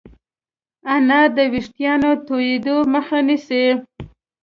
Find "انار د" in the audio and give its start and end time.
0.93-1.37